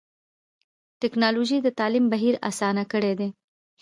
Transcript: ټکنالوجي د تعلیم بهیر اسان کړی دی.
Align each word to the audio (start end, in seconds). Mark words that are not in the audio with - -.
ټکنالوجي 1.01 1.57
د 1.63 1.67
تعلیم 1.79 2.05
بهیر 2.13 2.35
اسان 2.49 2.77
کړی 2.91 3.13
دی. 3.19 3.29